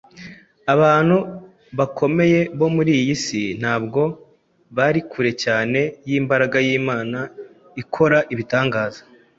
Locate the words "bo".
2.59-2.67